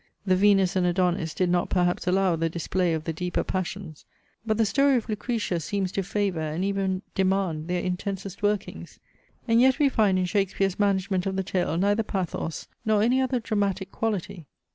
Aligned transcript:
The 0.25 0.35
VENUS 0.35 0.75
AND 0.75 0.87
ADONIS 0.87 1.35
did 1.35 1.51
not 1.51 1.69
perhaps 1.69 2.07
allow 2.07 2.35
the 2.35 2.49
display 2.49 2.95
of 2.95 3.03
the 3.03 3.13
deeper 3.13 3.43
passions. 3.43 4.03
But 4.43 4.57
the 4.57 4.65
story 4.65 4.95
of 4.97 5.07
Lucretia 5.07 5.59
seems 5.59 5.91
to 5.91 6.01
favour 6.01 6.39
and 6.39 6.65
even 6.65 7.03
demand 7.13 7.67
their 7.67 7.83
intensest 7.83 8.41
workings. 8.41 8.97
And 9.47 9.61
yet 9.61 9.77
we 9.77 9.89
find 9.89 10.17
in 10.17 10.25
Shakespeare's 10.25 10.79
management 10.79 11.27
of 11.27 11.35
the 11.35 11.43
tale 11.43 11.77
neither 11.77 12.01
pathos, 12.01 12.67
nor 12.83 13.03
any 13.03 13.21
other 13.21 13.39
dramatic 13.39 13.91
quality. 13.91 14.47